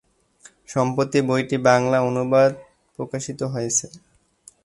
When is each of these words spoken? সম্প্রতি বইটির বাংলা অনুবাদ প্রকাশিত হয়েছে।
সম্প্রতি 0.69 1.19
বইটির 1.29 1.61
বাংলা 1.67 1.97
অনুবাদ 2.09 2.51
প্রকাশিত 2.99 3.39
হয়েছে। 3.53 3.85